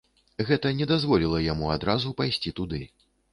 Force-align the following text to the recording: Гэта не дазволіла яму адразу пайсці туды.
Гэта 0.47 0.71
не 0.79 0.87
дазволіла 0.91 1.41
яму 1.51 1.69
адразу 1.75 2.15
пайсці 2.23 2.55
туды. 2.63 2.81